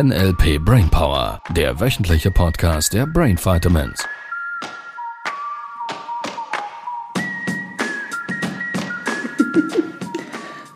[0.00, 4.06] NLP Brainpower, der wöchentliche Podcast der Brain Vitamins.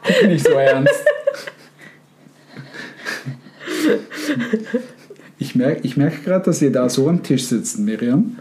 [0.26, 1.04] Nicht so ernst.
[5.38, 8.40] Ich merke ich merk gerade, dass ihr da so am Tisch sitzt, Miriam,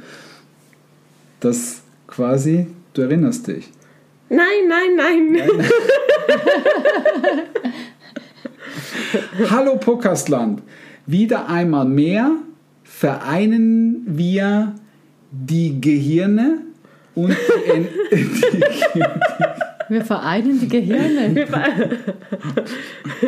[1.41, 3.69] dass quasi, du erinnerst dich.
[4.29, 5.51] Nein, nein, nein.
[9.49, 10.61] Hallo Podcastland.
[11.05, 12.31] Wieder einmal mehr
[12.83, 14.75] vereinen wir
[15.31, 16.59] die Gehirne
[17.15, 17.35] und
[18.11, 18.17] die,
[18.95, 19.03] die,
[19.89, 21.47] Wir vereinen die Gehirne.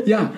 [0.05, 0.34] ja,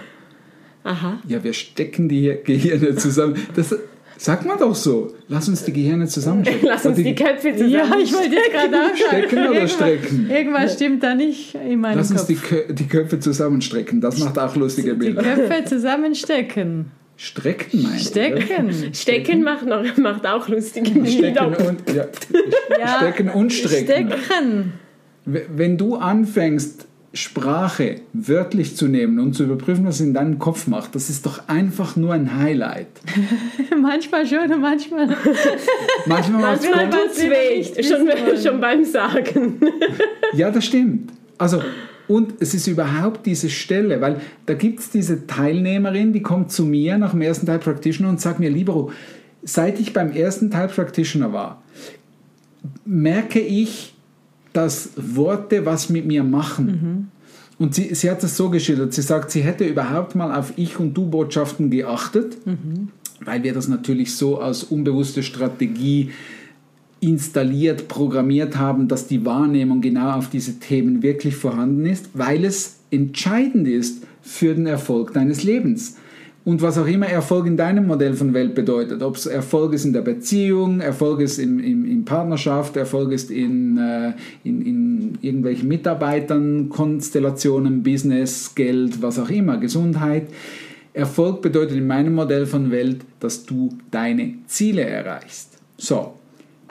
[0.84, 1.20] Aha.
[1.28, 3.36] ja, wir stecken die Gehirne zusammen.
[3.56, 3.76] Das
[4.18, 5.14] sagt man doch so.
[5.28, 6.68] Lass uns die Gehirne zusammenstecken.
[6.68, 7.70] Lass uns Und die Köpfe zusammen.
[7.72, 8.98] Ja, ich wollte jetzt gerade auch sagen.
[9.08, 10.30] Stecken oder irgendwas- strecken?
[10.30, 12.28] Irgendwas stimmt da nicht in meinem Lass uns Kopf.
[12.28, 14.02] die, Kö die Köpfe zusammenstrecken.
[14.02, 15.22] Das macht auch lustige die Bilder.
[15.24, 16.92] Köpfe zusammenstecken.
[17.18, 18.20] Strecken meinst du?
[18.20, 18.94] Stecken.
[18.94, 21.48] Stecken macht, noch, macht auch lustige Stecken Bilder.
[21.70, 22.06] und, ja,
[22.78, 24.12] Ja, Stecken und Strecken.
[24.12, 24.74] Stecken.
[25.26, 30.68] Wenn du anfängst, Sprache wörtlich zu nehmen und zu überprüfen, was es in deinem Kopf
[30.68, 32.88] macht, das ist doch einfach nur ein Highlight.
[33.82, 35.08] Manchmal schon und manchmal.
[36.06, 39.60] Manchmal Manchmal tut's weh, schon, schon beim Sagen.
[40.34, 41.12] Ja, das stimmt.
[41.38, 41.62] Also,
[42.10, 46.66] und es ist überhaupt diese Stelle, weil da gibt es diese Teilnehmerin, die kommt zu
[46.66, 48.92] mir nach dem ersten Teil Practitioner und sagt mir, Libero,
[49.44, 51.64] seit ich beim ersten Teil Practitioner war,
[52.84, 53.95] merke ich,
[54.56, 57.12] dass Worte was mit mir machen.
[57.58, 60.80] Und sie, sie hat es so geschildert, sie sagt, sie hätte überhaupt mal auf Ich-
[60.80, 62.38] und Du-Botschaften geachtet,
[63.24, 66.12] weil wir das natürlich so als unbewusste Strategie
[67.00, 72.78] installiert, programmiert haben, dass die Wahrnehmung genau auf diese Themen wirklich vorhanden ist, weil es
[72.92, 75.98] entscheidend ist für den Erfolg deines Lebens.
[76.46, 79.84] Und was auch immer Erfolg in deinem Modell von Welt bedeutet, ob es Erfolg ist
[79.84, 85.18] in der Beziehung, Erfolg ist in, in, in Partnerschaft, Erfolg ist in, äh, in, in
[85.22, 90.28] irgendwelchen Mitarbeitern, Konstellationen, Business, Geld, was auch immer, Gesundheit.
[90.94, 95.58] Erfolg bedeutet in meinem Modell von Welt, dass du deine Ziele erreichst.
[95.78, 96.14] So,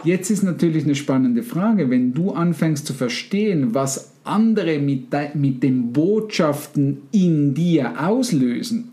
[0.04, 5.34] Jetzt ist natürlich eine spannende Frage, wenn du anfängst zu verstehen, was andere mit, de-
[5.34, 8.90] mit den Botschaften in dir auslösen.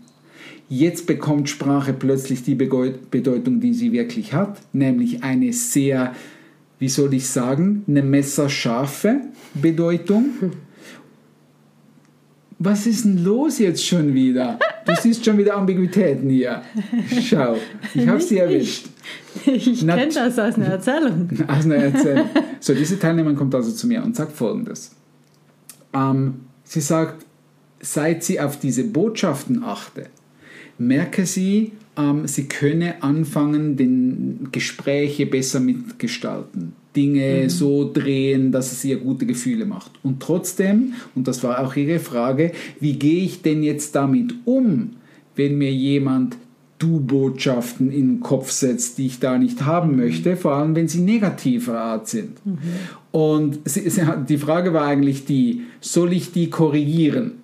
[0.74, 6.14] Jetzt bekommt Sprache plötzlich die Bedeutung, die sie wirklich hat, nämlich eine sehr,
[6.78, 9.20] wie soll ich sagen, eine messerscharfe
[9.52, 10.30] Bedeutung.
[12.58, 14.58] Was ist denn los jetzt schon wieder?
[14.86, 16.62] Du siehst schon wieder Ambiguitäten hier.
[17.20, 17.58] Schau,
[17.94, 18.86] ich habe sie erwischt.
[19.44, 21.28] Ich Nat- kenne das aus einer Erzählung.
[21.48, 22.24] Also, na, erzähl.
[22.60, 24.92] So, diese Teilnehmerin kommt also zu mir und sagt folgendes.
[25.92, 27.26] Ähm, sie sagt,
[27.80, 30.06] seit sie auf diese Botschaften achte,
[30.78, 36.72] merke sie, ähm, sie könne anfangen, den Gespräche besser mitgestalten.
[36.94, 39.92] Dinge so drehen, dass es ihr gute Gefühle macht.
[40.02, 44.90] Und trotzdem, und das war auch ihre Frage, wie gehe ich denn jetzt damit um,
[45.34, 46.36] wenn mir jemand
[46.78, 51.00] Du-Botschaften in den Kopf setzt, die ich da nicht haben möchte, vor allem wenn sie
[51.00, 52.38] negativer Art sind.
[53.12, 57.41] Und sie, sie, die Frage war eigentlich die, soll ich die korrigieren?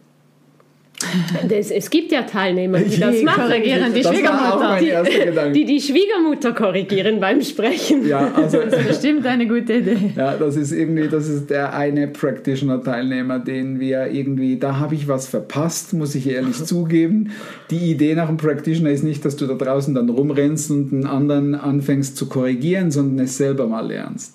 [1.49, 3.43] Das, es gibt ja Teilnehmer, die das Die machen.
[3.45, 5.09] korrigieren die Das war auch mein Schwiegermutter.
[5.09, 5.53] erster Gedanke.
[5.53, 8.07] Die die Schwiegermutter korrigieren beim Sprechen.
[8.07, 9.97] Ja, also Bestimmt eine gute Idee.
[10.17, 15.09] ja, das ist irgendwie, das ist der eine Practitioner-Teilnehmer, den wir irgendwie, da habe ich
[15.09, 17.31] was verpasst, muss ich ehrlich zugeben.
[17.71, 21.07] Die Idee nach einem Practitioner ist nicht, dass du da draußen dann rumrennst und einen
[21.07, 24.35] anderen anfängst zu korrigieren, sondern es selber mal lernst.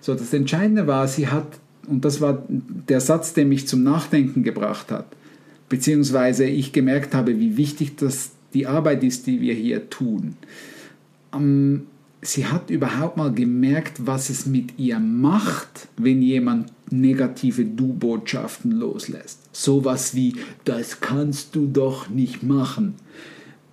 [0.00, 1.46] So, das Entscheidende war, sie hat,
[1.88, 5.06] und das war der Satz, der mich zum Nachdenken gebracht hat,
[5.68, 10.36] beziehungsweise ich gemerkt habe, wie wichtig das die Arbeit ist, die wir hier tun.
[11.34, 11.86] Ähm,
[12.22, 19.40] sie hat überhaupt mal gemerkt, was es mit ihr macht, wenn jemand negative Du-Botschaften loslässt.
[19.52, 20.34] Sowas wie,
[20.64, 22.94] das kannst du doch nicht machen.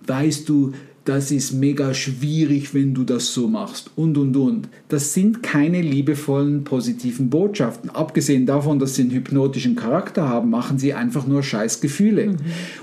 [0.06, 0.72] Weißt du,
[1.06, 4.68] das ist mega schwierig, wenn du das so machst und und und.
[4.88, 7.90] Das sind keine liebevollen, positiven Botschaften.
[7.90, 12.36] Abgesehen davon, dass sie einen hypnotischen Charakter haben, machen sie einfach nur scheiß Gefühle.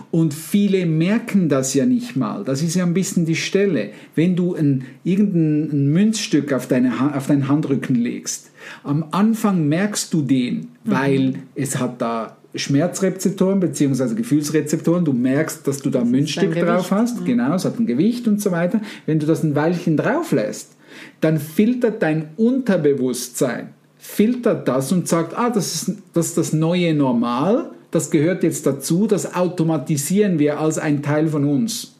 [0.09, 2.45] Und viele merken das ja nicht mal.
[2.45, 3.89] Das ist ja ein bisschen die Stelle.
[4.15, 8.51] Wenn du ein, irgendein ein Münzstück auf, deine, auf deinen Handrücken legst,
[8.85, 14.15] am Anfang merkst du den, weil es hat da Schmerzrezeptoren bzw.
[14.15, 15.05] Gefühlsrezeptoren.
[15.05, 17.25] Du merkst, dass du da ein Münzstück drauf hast.
[17.25, 18.81] Genau, es hat ein Gewicht und so weiter.
[19.05, 20.75] Wenn du das ein Weilchen drauf lässt,
[21.21, 26.93] dann filtert dein Unterbewusstsein, filtert das und sagt, ah, das ist, das ist das neue
[26.93, 31.95] Normal, das gehört jetzt dazu, das automatisieren wir als ein Teil von uns.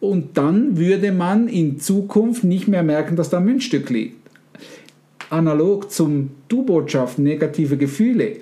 [0.00, 4.16] Und dann würde man in Zukunft nicht mehr merken, dass da ein Münzstück liegt.
[5.30, 8.36] Analog zum Du-Botschaften, negative Gefühle.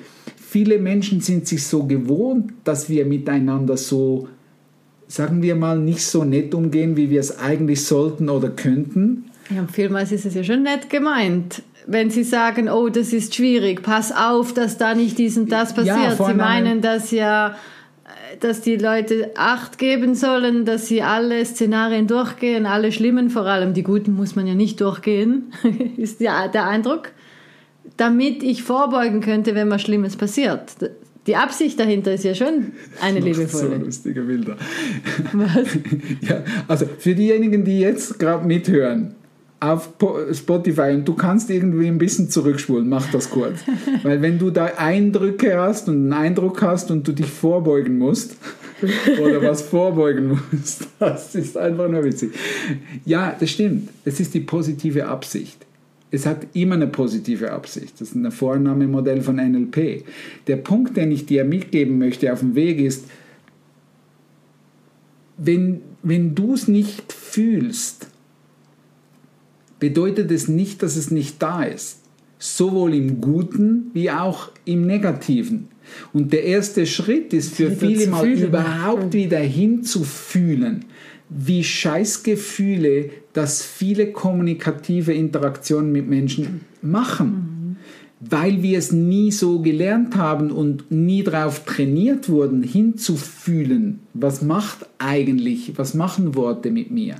[0.57, 4.27] Viele Menschen sind sich so gewohnt, dass wir miteinander so,
[5.07, 9.27] sagen wir mal, nicht so nett umgehen, wie wir es eigentlich sollten oder könnten.
[9.55, 11.61] Ja, vielmals ist es ja schon nett gemeint.
[11.87, 15.75] Wenn Sie sagen, oh, das ist schwierig, pass auf, dass da nicht dies und das
[15.75, 16.13] passiert.
[16.13, 17.55] Sie voreinander- meinen das ja,
[18.41, 23.75] dass die Leute Acht geben sollen, dass sie alle Szenarien durchgehen, alle schlimmen vor allem.
[23.75, 25.53] Die guten muss man ja nicht durchgehen,
[25.99, 27.11] ist ja der Eindruck.
[27.97, 30.75] Damit ich vorbeugen könnte, wenn was Schlimmes passiert.
[31.27, 33.77] Die Absicht dahinter ist ja schon eine So liebevolle.
[33.79, 34.57] lustige Bilder.
[35.33, 35.57] Was?
[36.21, 39.15] Ja, also für diejenigen, die jetzt gerade mithören,
[39.59, 43.61] auf Po- Spotify und du kannst irgendwie ein bisschen zurückspulen, mach das kurz.
[44.03, 48.37] Weil wenn du da Eindrücke hast und einen Eindruck hast und du dich vorbeugen musst
[49.19, 52.33] oder was vorbeugen musst, das ist einfach nur witzig.
[53.07, 53.89] Ja, das stimmt.
[54.05, 55.57] Es ist die positive Absicht.
[56.11, 58.01] Es hat immer eine positive Absicht.
[58.01, 60.05] Das ist ein Vornahmemodell von NLP.
[60.47, 63.07] Der Punkt, den ich dir mitgeben möchte auf dem Weg ist,
[65.37, 68.09] wenn, wenn du es nicht fühlst,
[69.79, 72.01] bedeutet es nicht, dass es nicht da ist.
[72.39, 75.69] Sowohl im Guten wie auch im Negativen.
[76.13, 80.85] Und der erste Schritt ist für viele mal überhaupt wieder hinzufühlen,
[81.29, 87.77] wie Scheißgefühle das viele kommunikative Interaktionen mit Menschen machen.
[88.21, 94.87] Weil wir es nie so gelernt haben und nie darauf trainiert wurden, hinzufühlen, was macht
[94.99, 97.17] eigentlich, was machen Worte mit mir.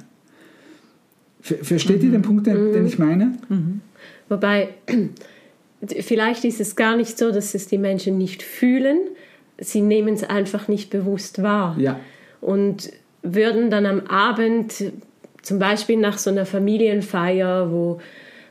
[1.41, 3.33] Ver- Versteht ihr den Punkt, den, den ich meine?
[4.31, 4.71] Wobei,
[6.01, 8.99] vielleicht ist es gar nicht so, dass es die Menschen nicht fühlen,
[9.59, 11.77] sie nehmen es einfach nicht bewusst wahr.
[11.79, 12.01] Ja.
[12.41, 12.91] Und
[13.35, 14.73] würden dann am Abend,
[15.43, 18.01] zum Beispiel nach so einer Familienfeier, wo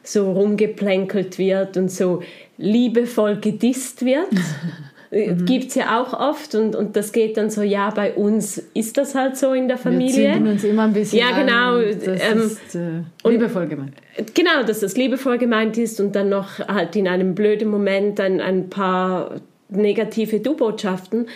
[0.04, 2.22] so rumgeplänkelt wird und so
[2.58, 4.28] liebevoll gedisst wird,
[5.46, 8.98] gibt es ja auch oft und, und das geht dann so, ja, bei uns ist
[8.98, 10.34] das halt so in der Wir Familie.
[10.34, 11.46] zünden uns immer ein bisschen Ja, an.
[11.46, 13.94] genau, Das ähm, ist äh, liebevoll gemeint.
[14.34, 18.42] Genau, dass das liebevoll gemeint ist und dann noch halt in einem blöden Moment ein,
[18.42, 21.28] ein paar negative Du-Botschaften.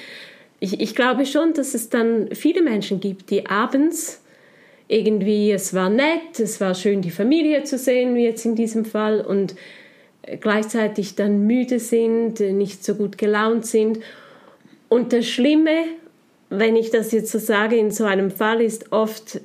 [0.59, 4.21] Ich, ich glaube schon, dass es dann viele Menschen gibt, die abends
[4.87, 8.85] irgendwie, es war nett, es war schön, die Familie zu sehen, wie jetzt in diesem
[8.85, 9.55] Fall, und
[10.41, 13.99] gleichzeitig dann müde sind, nicht so gut gelaunt sind.
[14.89, 15.85] Und das Schlimme,
[16.49, 19.41] wenn ich das jetzt so sage, in so einem Fall ist oft,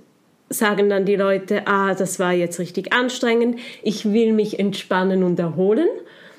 [0.48, 5.38] sagen dann die Leute, ah, das war jetzt richtig anstrengend, ich will mich entspannen und
[5.38, 5.88] erholen.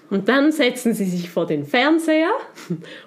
[0.09, 2.31] Und dann setzen sie sich vor den Fernseher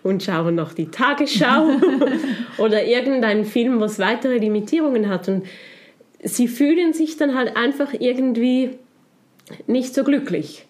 [0.03, 1.77] und schauen noch die Tagesschau
[2.59, 5.29] oder irgendeinen Film, was weitere Limitierungen hat.
[5.29, 5.47] Und
[6.23, 8.71] sie fühlen sich dann halt einfach irgendwie
[9.67, 10.68] nicht so glücklich.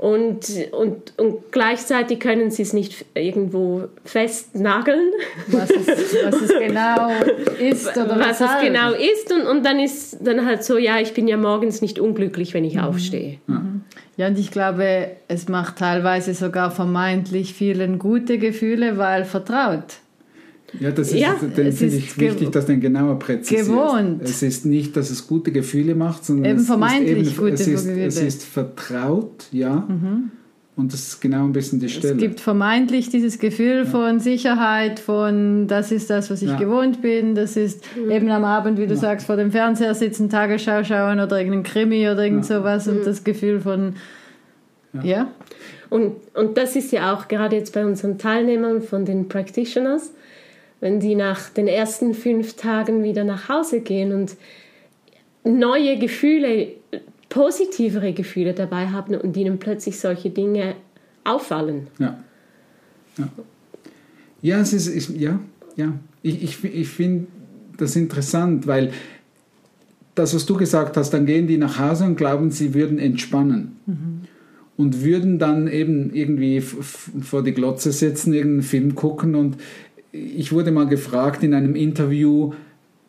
[0.00, 5.10] Und, und, und gleichzeitig können sie es nicht irgendwo festnageln,
[5.48, 5.86] Was es,
[6.24, 7.10] was es genau
[7.58, 8.62] ist oder was es weshalb.
[8.64, 9.30] genau ist.
[9.30, 12.64] Und, und dann ist dann halt so, ja, ich bin ja morgens nicht unglücklich, wenn
[12.64, 12.80] ich Mhm.
[12.80, 13.38] aufstehe.
[14.16, 19.96] Ja, und ich glaube, es macht teilweise sogar vermeintlich vielen gute Gefühle, weil vertraut.
[20.78, 23.68] Ja, das ist, Ja, den es finde ist ich wichtig, dass du den genauer präzisierst.
[23.70, 24.22] gewohnt.
[24.22, 27.60] Es ist nicht, dass es gute Gefühle macht, sondern Eben es vermeintlich ist gute es
[27.66, 27.96] ist, Gefühle.
[28.02, 28.08] Mhm.
[28.08, 29.88] es ist vertraut, ja.
[30.76, 32.14] Und das ist genau ein bisschen die Stelle.
[32.14, 36.56] Es gibt vermeintlich dieses Gefühl von Sicherheit, von das ist das, was ich Ja.
[36.56, 40.84] gewohnt bin, das ist eben am Abend, wie du sagst, vor dem Fernseher sitzen, Tagesschau
[40.84, 43.94] schauen oder irgendein Krimi oder irgend sowas und das Gefühl von,
[45.02, 45.28] ja,
[45.90, 50.12] Und, und das ist ja auch gerade jetzt bei unseren Teilnehmern von den Practitioners,
[50.80, 54.36] wenn die nach den ersten fünf Tagen wieder nach Hause gehen und
[55.44, 56.68] neue Gefühle,
[57.28, 60.74] positivere Gefühle dabei haben und ihnen plötzlich solche Dinge
[61.24, 61.86] auffallen.
[61.98, 62.18] Ja.
[63.18, 63.28] Ja,
[64.42, 65.38] ja es ist, ist ja,
[65.76, 65.92] ja.
[66.22, 67.26] Ich, ich, ich finde
[67.78, 68.92] das interessant, weil
[70.14, 73.76] das, was du gesagt hast, dann gehen die nach Hause und glauben, sie würden entspannen.
[74.76, 79.34] Und würden dann eben irgendwie vor die Glotze sitzen, irgendeinen Film gucken.
[79.34, 79.56] Und
[80.12, 82.52] ich wurde mal gefragt in einem Interview,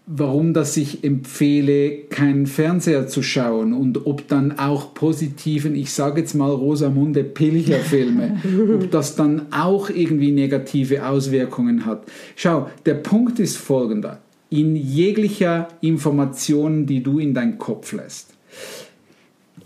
[0.05, 6.21] warum das ich empfehle, keinen Fernseher zu schauen und ob dann auch positiven, ich sage
[6.21, 8.41] jetzt mal Rosamunde Pilcher-Filme,
[8.75, 12.03] ob das dann auch irgendwie negative Auswirkungen hat.
[12.35, 14.19] Schau, der Punkt ist folgender.
[14.49, 18.33] In jeglicher Information, die du in deinen Kopf lässt,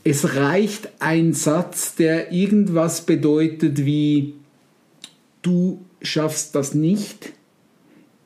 [0.03, 4.35] es reicht ein Satz, der irgendwas bedeutet wie
[5.41, 7.33] du schaffst das nicht,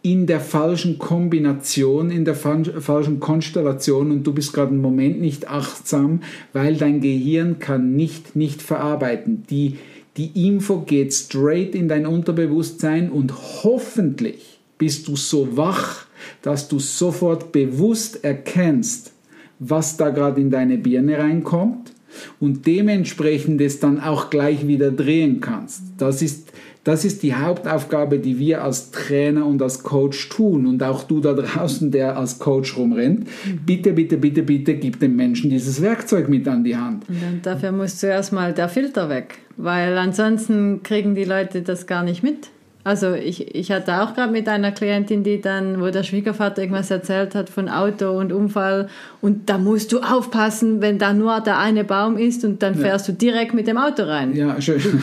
[0.01, 5.50] in der falschen Kombination, in der falschen Konstellation und du bist gerade einen Moment nicht
[5.50, 6.21] achtsam,
[6.53, 9.43] weil dein Gehirn kann nicht, nicht verarbeiten.
[9.50, 9.77] Die,
[10.15, 13.33] die Info geht straight in dein Unterbewusstsein und
[13.63, 16.05] hoffentlich bist du so wach,
[16.41, 19.12] dass du sofort bewusst erkennst,
[19.59, 21.91] was da gerade in deine Birne reinkommt
[22.39, 25.83] und dementsprechend es dann auch gleich wieder drehen kannst.
[25.98, 26.51] Das ist
[26.83, 30.65] das ist die Hauptaufgabe, die wir als Trainer und als Coach tun.
[30.65, 33.27] Und auch du da draußen, der als Coach rumrennt,
[33.65, 37.03] bitte, bitte, bitte, bitte gib dem Menschen dieses Werkzeug mit an die Hand.
[37.09, 42.03] Und dafür muss zuerst mal der Filter weg, weil ansonsten kriegen die Leute das gar
[42.03, 42.50] nicht mit.
[42.86, 46.89] Also ich, ich hatte auch gerade mit einer Klientin, die dann, wo der Schwiegervater irgendwas
[46.89, 48.88] erzählt hat von Auto und Unfall
[49.21, 53.07] und da musst du aufpassen, wenn da nur der eine Baum ist und dann fährst
[53.07, 53.13] ja.
[53.13, 54.33] du direkt mit dem Auto rein.
[54.33, 54.79] Ja, schön.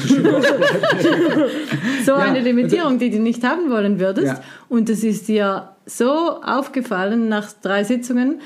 [2.06, 4.26] so ja, eine Limitierung, die du nicht haben wollen würdest.
[4.26, 4.40] Ja.
[4.70, 8.40] Und das ist dir so aufgefallen nach drei Sitzungen,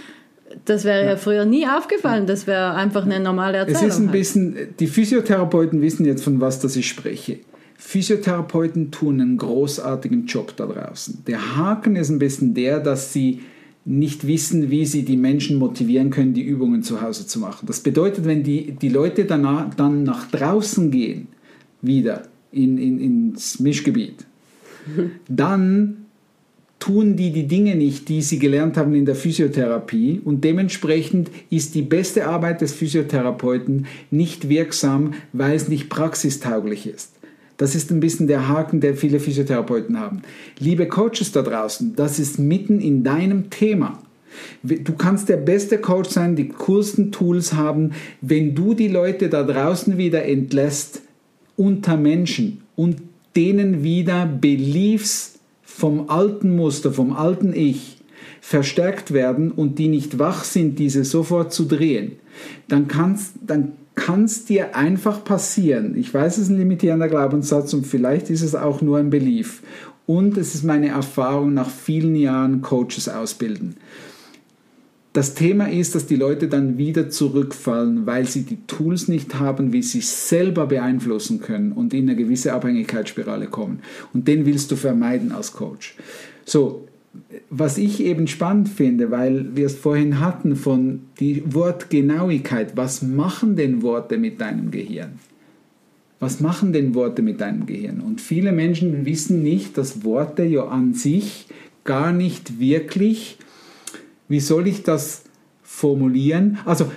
[0.64, 1.10] das wäre ja.
[1.10, 1.16] ja.
[1.16, 2.26] früher nie aufgefallen.
[2.26, 3.82] Das wäre einfach eine normale Erzählung.
[3.82, 4.12] Es ist ein halt.
[4.12, 7.38] bisschen, die Physiotherapeuten wissen jetzt, von was das ich spreche.
[7.80, 11.24] Physiotherapeuten tun einen großartigen Job da draußen.
[11.26, 13.40] Der Haken ist ein bisschen der, dass sie
[13.86, 17.66] nicht wissen, wie sie die Menschen motivieren können, die Übungen zu Hause zu machen.
[17.66, 21.28] Das bedeutet, wenn die, die Leute danach, dann nach draußen gehen,
[21.80, 24.26] wieder in, in, ins Mischgebiet,
[25.28, 25.96] dann
[26.78, 31.74] tun die die Dinge nicht, die sie gelernt haben in der Physiotherapie und dementsprechend ist
[31.74, 37.12] die beste Arbeit des Physiotherapeuten nicht wirksam, weil es nicht praxistauglich ist.
[37.60, 40.22] Das ist ein bisschen der Haken, der viele Physiotherapeuten haben.
[40.58, 44.02] Liebe Coaches da draußen, das ist mitten in deinem Thema.
[44.62, 47.90] Du kannst der beste Coach sein, die coolsten Tools haben,
[48.22, 51.02] wenn du die Leute da draußen wieder entlässt
[51.54, 53.02] unter Menschen und
[53.36, 57.98] denen wieder Beliefs vom alten Muster, vom alten Ich
[58.40, 62.12] verstärkt werden und die nicht wach sind, diese sofort zu drehen,
[62.68, 65.94] dann, kannst, dann kann es dir einfach passieren.
[65.94, 69.62] Ich weiß, es ist ein limitierender Glaubenssatz und vielleicht ist es auch nur ein Belief.
[70.06, 73.76] Und es ist meine Erfahrung nach vielen Jahren Coaches ausbilden.
[75.12, 79.74] Das Thema ist, dass die Leute dann wieder zurückfallen, weil sie die Tools nicht haben,
[79.74, 83.80] wie sie selber beeinflussen können und in eine gewisse Abhängigkeitsspirale kommen.
[84.14, 85.96] Und den willst du vermeiden als Coach.
[86.46, 86.88] So,
[87.48, 92.76] was ich eben spannend finde, weil wir es vorhin hatten von die Wortgenauigkeit.
[92.76, 95.18] Was machen denn Worte mit deinem Gehirn?
[96.20, 98.00] Was machen denn Worte mit deinem Gehirn?
[98.00, 101.46] Und viele Menschen wissen nicht, dass Worte ja an sich
[101.84, 103.38] gar nicht wirklich,
[104.28, 105.24] wie soll ich das
[105.62, 106.58] formulieren?
[106.64, 106.92] Also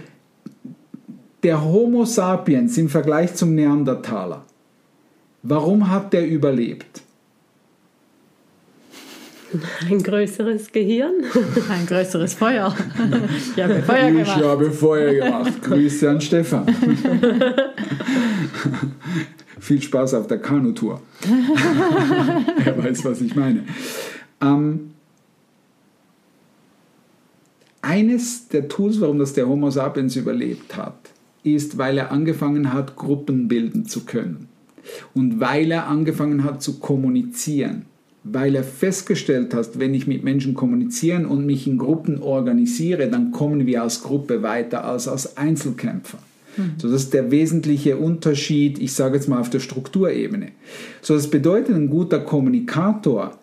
[1.42, 4.46] der Homo sapiens im Vergleich zum Neandertaler,
[5.42, 7.02] warum hat der überlebt?
[9.90, 11.14] Ein größeres Gehirn.
[11.70, 12.76] Ein größeres Feuer.
[13.56, 14.38] Ich habe Feuer gemacht.
[14.38, 15.62] Ich habe Feuer gemacht.
[15.62, 16.66] Grüße an Stefan.
[19.60, 21.02] Viel Spaß auf der Kanutour.
[22.66, 23.64] er weiß, was ich meine.
[24.42, 24.92] Ähm,
[27.82, 30.98] eines der Tools, warum das der Homo sapiens überlebt hat,
[31.44, 34.50] ist, weil er angefangen hat, Gruppen bilden zu können.
[35.14, 37.86] Und weil er angefangen hat zu kommunizieren
[38.24, 43.32] weil er festgestellt hat, wenn ich mit Menschen kommunizieren und mich in Gruppen organisiere, dann
[43.32, 46.20] kommen wir als Gruppe weiter als als Einzelkämpfer.
[46.58, 46.74] Mhm.
[46.78, 50.52] So, das ist der wesentliche Unterschied, ich sage jetzt mal auf der Strukturebene.
[51.02, 53.38] So, das bedeutet, ein guter Kommunikator,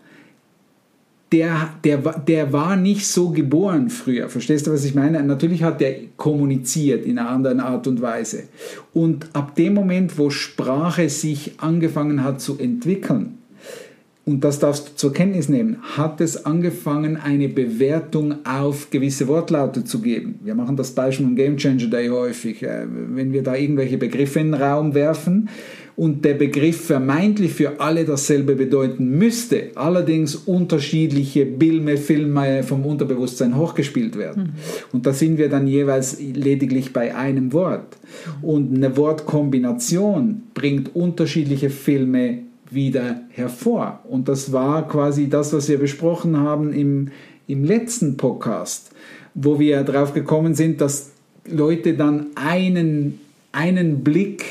[1.32, 4.28] der, der, der war nicht so geboren früher.
[4.28, 5.22] Verstehst du, was ich meine?
[5.22, 8.44] Natürlich hat er kommuniziert in einer anderen Art und Weise.
[8.92, 13.39] Und ab dem Moment, wo Sprache sich angefangen hat zu entwickeln,
[14.26, 19.84] und das darfst du zur Kenntnis nehmen, hat es angefangen, eine Bewertung auf gewisse Wortlaute
[19.84, 20.38] zu geben.
[20.44, 22.62] Wir machen das Beispiel im Game Changer Day häufig.
[22.62, 25.48] Äh, wenn wir da irgendwelche Begriffe in den Raum werfen
[25.96, 33.56] und der Begriff vermeintlich für alle dasselbe bedeuten müsste, allerdings unterschiedliche Bilme, Filme vom Unterbewusstsein
[33.56, 34.42] hochgespielt werden.
[34.42, 34.50] Mhm.
[34.92, 37.96] Und da sind wir dann jeweils lediglich bei einem Wort.
[38.42, 44.00] Und eine Wortkombination bringt unterschiedliche Filme wieder hervor.
[44.08, 47.08] Und das war quasi das, was wir besprochen haben im,
[47.46, 48.90] im letzten Podcast,
[49.34, 51.10] wo wir darauf gekommen sind, dass
[51.46, 53.20] Leute dann einen,
[53.52, 54.44] einen Blick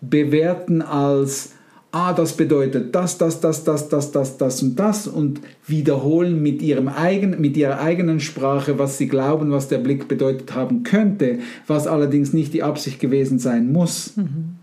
[0.00, 1.52] bewerten als,
[1.92, 6.62] ah, das bedeutet das, das, das, das, das, das, das und das und wiederholen mit,
[6.62, 11.38] ihrem eigen, mit ihrer eigenen Sprache, was sie glauben, was der Blick bedeutet haben könnte,
[11.66, 14.16] was allerdings nicht die Absicht gewesen sein muss.
[14.16, 14.56] Mhm.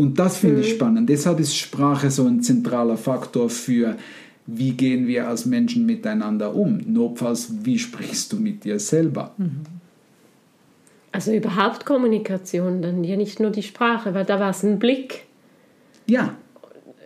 [0.00, 0.76] Und das finde ich mhm.
[0.76, 1.10] spannend.
[1.10, 3.96] Deshalb ist Sprache so ein zentraler Faktor für,
[4.46, 6.80] wie gehen wir als Menschen miteinander um?
[6.86, 9.34] Notfalls, wie sprichst du mit dir selber?
[11.12, 15.24] Also überhaupt Kommunikation, dann ja nicht nur die Sprache, weil da war es ein Blick
[16.06, 16.34] Ja,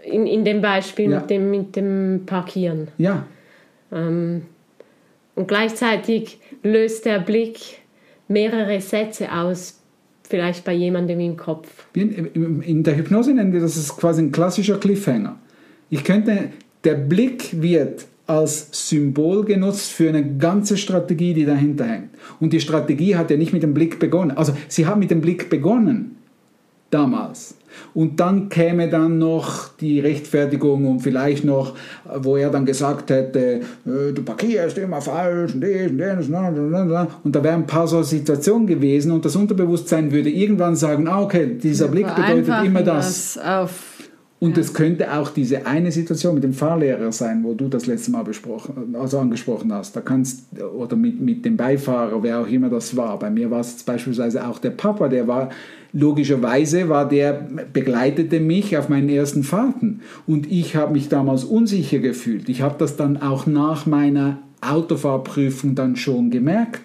[0.04, 1.18] in, in dem Beispiel Ja.
[1.18, 2.86] mit, dem, mit dem Parkieren.
[2.96, 3.26] ja,
[3.90, 4.42] Ähm,
[5.34, 7.58] und gleichzeitig löst der Blick
[8.28, 9.80] mehrere Sätze aus,
[10.28, 11.68] vielleicht bei jemandem im Kopf.
[11.92, 15.36] Wie in, der Hypnose nennen wir das quasi ein klassischer Cliffhanger.
[15.90, 16.50] Ich könnte,
[16.84, 22.10] der Blick wird als Symbol genutzt für eine ganze Strategie, die dahinter hängt.
[22.40, 24.36] Und die Strategie hat ja nicht mit dem Blick begonnen.
[24.36, 26.16] Also sie hat mit dem Blick begonnen
[26.94, 27.56] damals.
[27.92, 31.74] Und dann käme dann noch die Rechtfertigung und vielleicht noch,
[32.18, 37.08] wo er dann gesagt hätte, äh, du parkierst immer falsch und dies und na.
[37.24, 41.22] und da wären ein paar so Situationen gewesen und das Unterbewusstsein würde irgendwann sagen, ah
[41.22, 43.38] okay, dieser Blick bedeutet immer das.
[43.38, 43.93] auf
[44.44, 48.10] Und es könnte auch diese eine Situation mit dem Fahrlehrer sein, wo du das letzte
[48.10, 49.96] Mal besprochen, also angesprochen hast.
[49.96, 53.18] Da kannst oder mit, mit dem Beifahrer, wer auch immer das war.
[53.18, 55.48] Bei mir war es beispielsweise auch der Papa, der war
[55.94, 57.32] logischerweise war der
[57.72, 62.50] begleitete mich auf meinen ersten Fahrten und ich habe mich damals unsicher gefühlt.
[62.50, 66.82] Ich habe das dann auch nach meiner Autofahrprüfung dann schon gemerkt,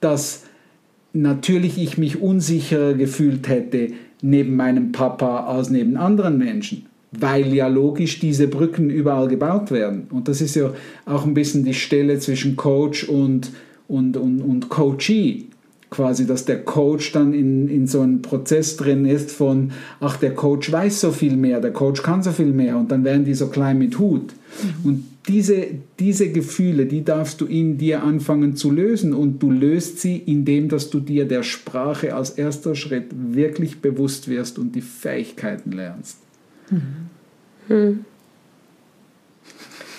[0.00, 0.44] dass
[1.12, 3.88] natürlich ich mich unsicherer gefühlt hätte
[4.22, 6.86] neben meinem Papa als neben anderen Menschen,
[7.20, 10.06] weil ja logisch diese Brücken überall gebaut werden.
[10.10, 10.72] Und das ist ja
[11.06, 13.50] auch ein bisschen die Stelle zwischen Coach und,
[13.88, 15.46] und, und, und Coachee.
[15.90, 20.34] Quasi, dass der Coach dann in, in so einem Prozess drin ist von, ach, der
[20.34, 23.34] Coach weiß so viel mehr, der Coach kann so viel mehr und dann werden die
[23.34, 24.34] so klein mit Hut.
[24.82, 25.66] Und diese,
[25.98, 30.68] diese Gefühle, die darfst du in dir anfangen zu lösen und du löst sie, indem
[30.68, 36.18] dass du dir der Sprache als erster Schritt wirklich bewusst wirst und die Fähigkeiten lernst.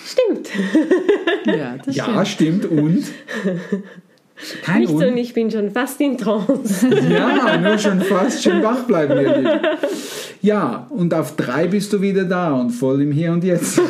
[0.04, 0.48] Stimmt.
[1.46, 2.64] Ja, das Ja, stimmt.
[2.66, 3.04] Und?
[4.62, 5.02] Kein Nicht Und.
[5.04, 6.86] und ich bin schon fast in Trance.
[7.10, 9.60] Ja, nur schon fast schön wach bleiben, ihr Lieben.
[10.42, 13.80] Ja, und auf drei bist du wieder da und voll im Hier und Jetzt.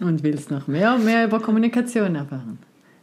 [0.00, 2.58] Und willst noch mehr und mehr über Kommunikation erfahren.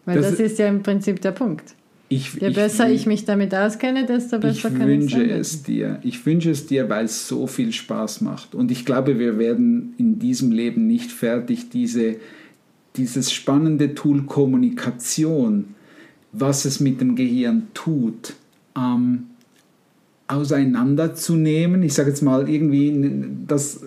[0.05, 1.75] Weil Das- das, ist ja im Prinzip der Punkt.
[2.09, 5.99] Ich, Je besser wün- ich mich damit auskenne, desto besser kann ich wünsche es dir.
[6.03, 8.55] Ich wünsche es dir, weil es so viel Spaß macht.
[8.55, 12.15] Und ich glaube, wir werden in diesem Leben nicht fertig, diese,
[12.95, 15.75] dieses spannende Tool Kommunikation,
[16.31, 18.35] was es mit dem Gehirn tut,
[18.77, 19.23] ähm,
[20.27, 21.83] auseinanderzunehmen.
[21.83, 22.93] Ich sage jetzt mal irgendwie
[23.47, 23.81] das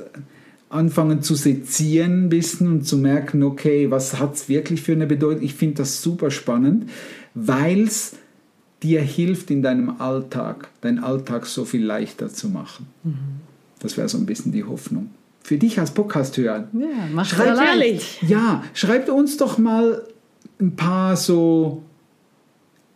[0.71, 5.07] anfangen zu sezieren ein bisschen und zu merken, okay, was hat es wirklich für eine
[5.07, 5.43] Bedeutung?
[5.43, 6.89] Ich finde das super spannend,
[7.35, 8.15] weil es
[8.83, 12.87] dir hilft in deinem Alltag, deinen Alltag so viel leichter zu machen.
[13.81, 15.11] Das wäre so ein bisschen die Hoffnung.
[15.43, 16.69] Für dich als Podcast-Hörer.
[16.73, 17.69] Ja, macht Schreib- ja leicht.
[17.73, 18.23] Ehrlich.
[18.29, 20.03] Ja, schreibt uns doch mal
[20.61, 21.83] ein paar so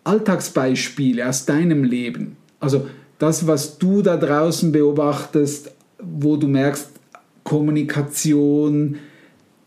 [0.05, 2.37] Alltagsbeispiele aus deinem Leben.
[2.61, 2.87] Also
[3.19, 5.71] das, was du da draußen beobachtest,
[6.03, 6.89] wo du merkst,
[7.45, 8.97] Kommunikation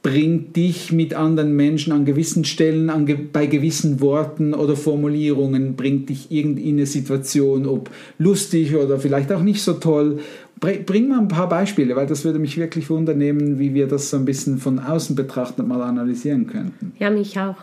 [0.03, 5.75] bringt dich mit anderen Menschen an gewissen Stellen, an, ge- bei gewissen Worten oder Formulierungen,
[5.75, 10.19] bringt dich irgendwie in eine Situation, ob lustig oder vielleicht auch nicht so toll.
[10.59, 14.09] Bring, bring mal ein paar Beispiele, weil das würde mich wirklich wundernehmen, wie wir das
[14.09, 16.93] so ein bisschen von außen betrachtet mal analysieren könnten.
[16.99, 17.57] Ja, mich auch.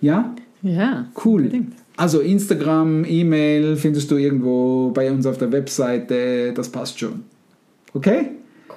[0.00, 0.34] Ja?
[0.62, 1.42] Ja, Cool.
[1.42, 1.72] unbedingt.
[1.96, 7.24] Also Instagram, E-Mail findest du irgendwo bei uns auf der Webseite, das passt schon.
[7.92, 8.28] Okay?